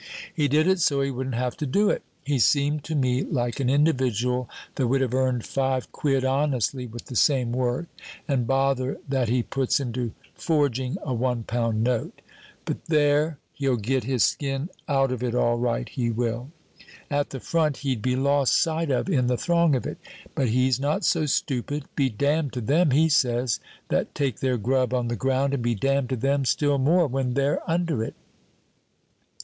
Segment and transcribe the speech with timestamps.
[0.33, 2.01] He did it so he wouldn't have to do it.
[2.25, 7.05] He seemed to me like an individual that would have earned five quid honestly with
[7.05, 7.85] the same work
[8.27, 12.23] and bother that he puts into forging a one pound note.
[12.65, 16.49] But there, he'll get his skin out of it all right, he will.
[17.11, 19.99] At the front he'd be lost sight of in the throng of it,
[20.33, 21.85] but he's not so stupid.
[21.95, 23.59] Be damned to them, he says,
[23.89, 27.35] that take their grub on the ground, and be damned to them still more when
[27.35, 28.15] they're under it.